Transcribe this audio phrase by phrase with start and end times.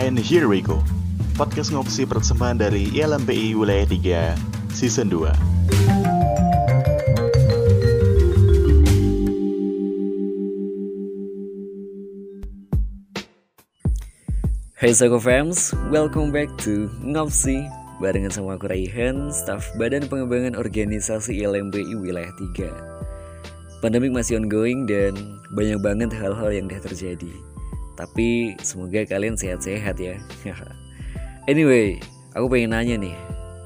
[0.00, 0.80] And here we go.
[1.36, 3.84] Podcast ngopsi persembahan dari ILMPI Wilayah
[4.32, 5.28] 3 Season 2.
[14.80, 17.60] Hey Soko Fams, welcome back to Ngopsi
[18.00, 25.12] Barengan sama aku Raihan, staf Badan Pengembangan Organisasi ILMPI Wilayah 3 Pandemik masih ongoing dan
[25.52, 27.28] banyak banget hal-hal yang dah terjadi
[28.00, 30.16] Tapi semoga kalian sehat-sehat ya
[31.52, 32.00] Anyway,
[32.32, 33.16] aku pengen nanya nih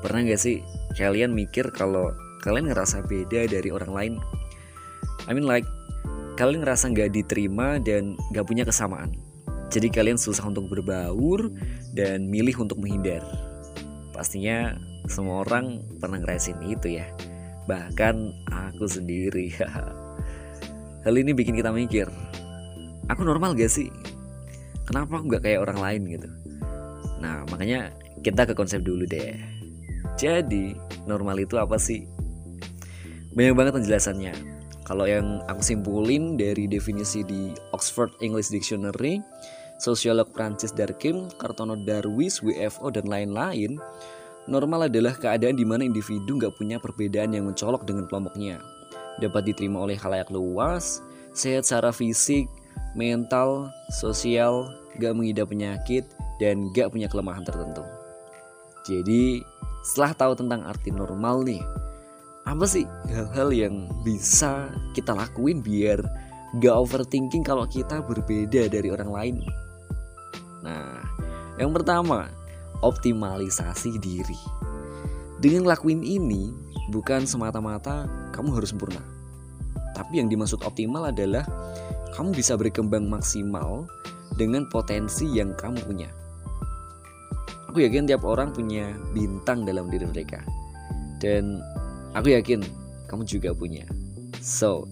[0.00, 0.64] Pernah gak sih
[0.96, 4.12] kalian mikir kalau kalian ngerasa beda dari orang lain?
[5.28, 5.68] I mean like,
[6.40, 9.12] kalian ngerasa gak diterima dan gak punya kesamaan
[9.72, 11.48] jadi kalian susah untuk berbaur
[11.96, 13.24] dan milih untuk menghindar.
[14.12, 14.76] Pastinya
[15.08, 17.08] semua orang pernah ngerasain itu ya.
[17.64, 19.56] Bahkan aku sendiri.
[21.08, 22.04] Hal ini bikin kita mikir,
[23.08, 23.88] aku normal gak sih?
[24.86, 26.28] Kenapa aku gak kayak orang lain gitu?
[27.22, 29.38] Nah makanya kita ke konsep dulu deh.
[30.18, 30.74] Jadi
[31.06, 32.06] normal itu apa sih?
[33.32, 34.34] Banyak banget penjelasannya.
[34.82, 39.22] Kalau yang aku simpulin dari definisi di Oxford English Dictionary,
[39.78, 43.78] sosiolog Prancis Darkim, Kartono Darwis, WFO, dan lain-lain,
[44.50, 48.58] normal adalah keadaan di mana individu nggak punya perbedaan yang mencolok dengan kelompoknya,
[49.22, 50.98] dapat diterima oleh halayak luas,
[51.30, 52.50] sehat secara fisik,
[52.92, 54.68] mental, sosial,
[55.00, 56.04] gak mengidap penyakit,
[56.40, 57.84] dan gak punya kelemahan tertentu.
[58.84, 59.40] Jadi,
[59.86, 61.62] setelah tahu tentang arti normal nih,
[62.42, 64.66] apa sih hal-hal yang bisa
[64.98, 66.02] kita lakuin biar
[66.58, 69.36] gak overthinking kalau kita berbeda dari orang lain?
[70.66, 71.02] Nah,
[71.56, 72.26] yang pertama,
[72.82, 74.38] optimalisasi diri.
[75.38, 76.50] Dengan lakuin ini,
[76.90, 79.02] bukan semata-mata kamu harus sempurna.
[79.94, 81.46] Tapi yang dimaksud optimal adalah
[82.12, 83.88] kamu bisa berkembang maksimal
[84.36, 86.10] dengan potensi yang kamu punya.
[87.72, 90.44] Aku yakin tiap orang punya bintang dalam diri mereka.
[91.16, 91.56] Dan
[92.12, 92.60] aku yakin
[93.08, 93.88] kamu juga punya.
[94.44, 94.84] So,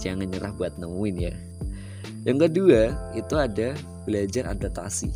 [0.00, 1.34] jangan nyerah buat nemuin ya.
[2.24, 2.80] Yang kedua,
[3.12, 3.76] itu ada
[4.08, 5.12] belajar adaptasi.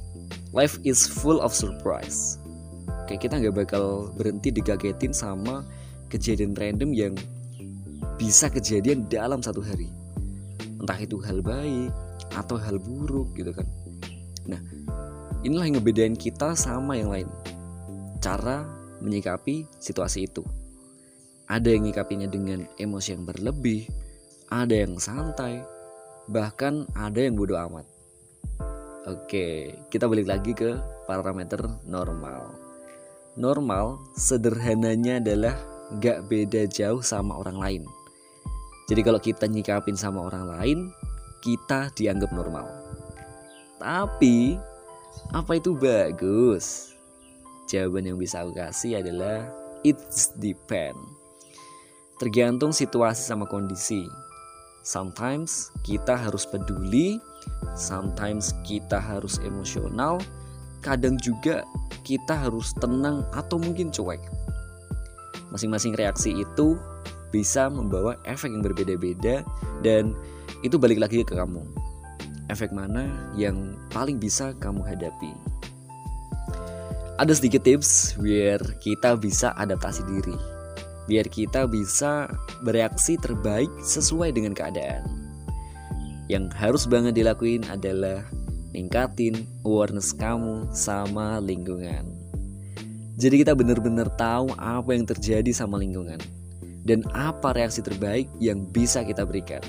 [0.53, 2.37] Life is full of surprise.
[3.09, 5.65] Kayak kita nggak bakal berhenti digagetin sama
[6.12, 7.15] kejadian random yang
[8.21, 10.03] bisa kejadian dalam satu hari.
[10.84, 11.89] Entah itu hal baik
[12.37, 13.65] atau hal buruk gitu kan.
[14.45, 14.61] Nah,
[15.41, 17.28] inilah yang ngebedain kita sama yang lain.
[18.21, 18.69] Cara
[19.00, 20.45] menyikapi situasi itu.
[21.49, 23.89] Ada yang nyikapinya dengan emosi yang berlebih,
[24.53, 25.65] ada yang santai,
[26.28, 27.89] bahkan ada yang bodoh amat.
[29.09, 30.77] Oke, kita balik lagi ke
[31.09, 32.61] parameter normal.
[33.41, 35.56] Normal sederhananya adalah
[35.97, 37.84] gak beda jauh sama orang lain.
[38.84, 40.78] Jadi kalau kita nyikapin sama orang lain,
[41.41, 42.69] kita dianggap normal.
[43.81, 44.56] Tapi,
[45.33, 46.93] apa itu bagus?
[47.69, 49.49] Jawaban yang bisa aku kasih adalah
[49.84, 50.97] it's depend.
[52.21, 54.05] Tergantung situasi sama kondisi.
[54.84, 57.16] Sometimes kita harus peduli,
[57.75, 60.22] Sometimes kita harus emosional,
[60.78, 61.66] kadang juga
[62.06, 64.21] kita harus tenang atau mungkin cuek.
[65.51, 66.78] Masing-masing reaksi itu
[67.34, 69.43] bisa membawa efek yang berbeda-beda
[69.83, 70.15] dan
[70.62, 71.67] itu balik lagi ke kamu.
[72.47, 75.34] Efek mana yang paling bisa kamu hadapi?
[77.19, 80.39] Ada sedikit tips biar kita bisa adaptasi diri.
[81.11, 82.31] Biar kita bisa
[82.62, 85.05] bereaksi terbaik sesuai dengan keadaan
[86.33, 88.25] yang harus banget dilakuin adalah
[88.72, 92.09] ningkatin awareness kamu sama lingkungan.
[93.21, 96.19] Jadi kita benar-benar tahu apa yang terjadi sama lingkungan
[96.84, 99.65] dan apa reaksi terbaik yang bisa kita berikan.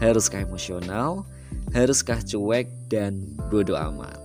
[0.00, 1.28] Haruskah emosional,
[1.76, 4.18] haruskah cuek dan bodoh amat.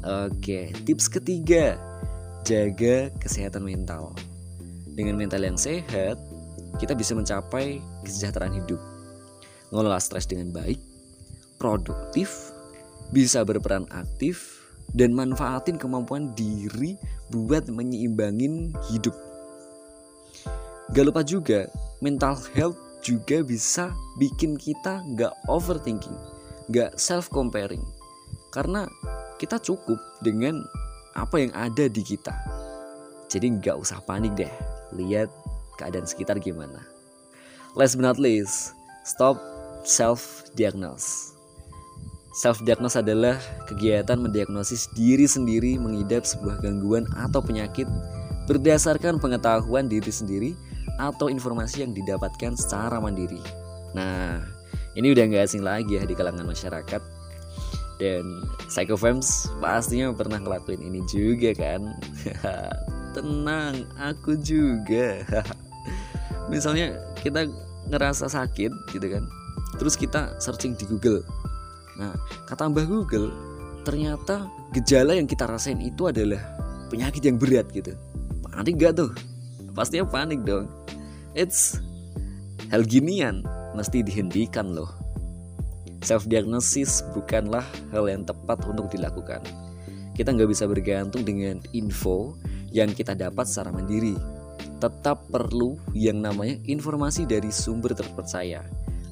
[0.00, 1.76] Oke, tips ketiga,
[2.46, 4.16] jaga kesehatan mental.
[4.96, 6.16] Dengan mental yang sehat,
[6.80, 8.80] kita bisa mencapai kesejahteraan hidup
[9.70, 10.78] ngelola stres dengan baik,
[11.60, 12.50] produktif,
[13.14, 16.98] bisa berperan aktif, dan manfaatin kemampuan diri
[17.30, 19.14] buat menyeimbangin hidup.
[20.90, 21.70] Gak lupa juga,
[22.02, 26.18] mental health juga bisa bikin kita gak overthinking,
[26.74, 27.82] gak self-comparing.
[28.50, 28.90] Karena
[29.38, 30.58] kita cukup dengan
[31.14, 32.34] apa yang ada di kita.
[33.30, 34.50] Jadi gak usah panik deh,
[34.98, 35.30] lihat
[35.78, 36.82] keadaan sekitar gimana.
[37.78, 38.74] Last but not least,
[39.06, 39.38] stop
[39.86, 41.38] self-diagnose.
[42.34, 43.38] Self-diagnose adalah
[43.70, 47.86] kegiatan mendiagnosis diri sendiri mengidap sebuah gangguan atau penyakit
[48.50, 50.50] berdasarkan pengetahuan diri sendiri
[51.00, 53.40] atau informasi yang didapatkan secara mandiri.
[53.96, 54.44] Nah,
[54.92, 57.20] ini udah nggak asing lagi ya di kalangan masyarakat.
[58.00, 61.92] Dan Psychofams pastinya pernah ngelakuin ini juga kan
[63.14, 65.20] Tenang, aku juga
[66.52, 67.44] Misalnya kita
[67.92, 69.28] ngerasa sakit gitu kan
[69.76, 71.20] Terus kita searching di Google
[72.00, 72.16] Nah,
[72.48, 73.28] kata Mbah Google
[73.84, 76.40] Ternyata gejala yang kita rasain itu adalah
[76.88, 77.92] penyakit yang berat gitu
[78.48, 79.12] Panik gak tuh?
[79.76, 80.79] Pastinya panik dong
[81.34, 81.78] It's
[82.74, 85.00] hal ginian mesti dihentikan loh
[86.00, 89.44] Self diagnosis bukanlah hal yang tepat untuk dilakukan.
[90.16, 92.40] Kita nggak bisa bergantung dengan info
[92.72, 94.16] yang kita dapat secara mandiri.
[94.80, 98.64] Tetap perlu yang namanya informasi dari sumber terpercaya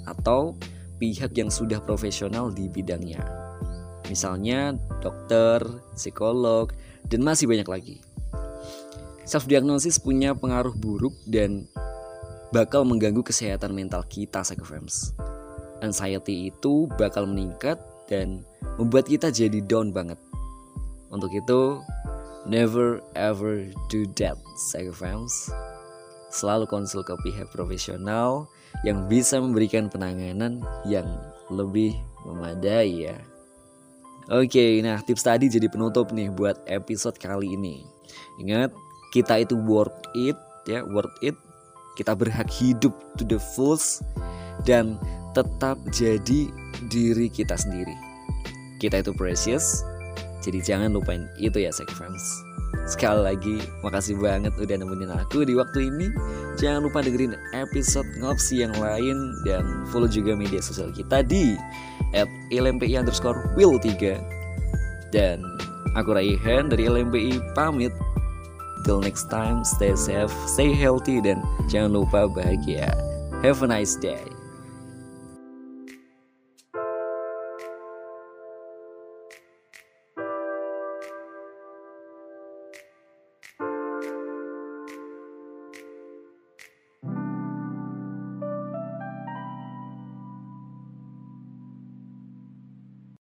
[0.09, 0.57] atau
[0.97, 3.21] pihak yang sudah profesional di bidangnya.
[4.09, 4.73] Misalnya
[5.05, 5.61] dokter,
[5.93, 6.73] psikolog,
[7.05, 7.97] dan masih banyak lagi.
[9.29, 11.69] Self diagnosis punya pengaruh buruk dan
[12.55, 15.17] bakal mengganggu kesehatan mental kita, Psychofams
[15.83, 17.79] anxiety itu bakal meningkat
[18.11, 18.43] dan
[18.81, 20.19] membuat kita jadi down banget.
[21.09, 21.81] Untuk itu,
[22.45, 24.37] never ever do that,
[24.93, 25.33] fans.
[26.29, 28.53] Selalu konsul ke pihak profesional
[28.85, 31.09] yang bisa memberikan penanganan yang
[31.49, 31.97] lebih
[32.29, 33.17] memadai ya.
[34.29, 37.81] Oke, nah tips tadi jadi penutup nih buat episode kali ini.
[38.45, 38.77] Ingat,
[39.09, 40.37] kita itu worth it
[40.69, 41.33] ya, worth it.
[41.99, 44.07] Kita berhak hidup to the fullest
[44.63, 44.95] dan
[45.35, 46.47] tetap jadi
[46.87, 47.95] diri kita sendiri.
[48.79, 49.83] Kita itu precious,
[50.47, 52.23] jadi jangan lupain itu ya Sek Friends.
[52.87, 56.09] Sekali lagi, makasih banget udah nemenin aku di waktu ini.
[56.63, 61.59] Jangan lupa dengerin episode ngopsi yang lain dan follow juga media sosial kita di
[62.17, 64.17] at LMPI underscore will 3
[65.13, 65.45] dan
[65.97, 67.93] aku Raihan dari LMPI pamit
[68.87, 72.93] till next time stay safe stay healthy dan jangan lupa bahagia.
[73.43, 74.38] Have a nice day